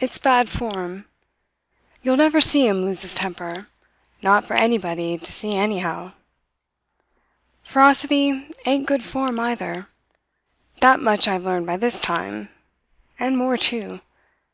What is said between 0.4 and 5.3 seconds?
form. You'll never see him lose his temper not for anybody to